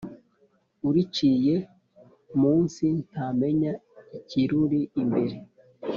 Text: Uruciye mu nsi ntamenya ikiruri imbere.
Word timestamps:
Uruciye 0.87 1.55
mu 2.39 2.53
nsi 2.63 2.87
ntamenya 3.07 3.71
ikiruri 4.17 4.81
imbere. 5.01 5.35